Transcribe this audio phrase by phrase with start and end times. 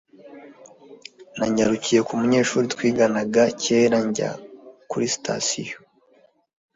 [1.37, 4.29] Nanyarukiye mu munyeshuri twiganaga kera njya
[4.89, 5.77] kuri sitasiyo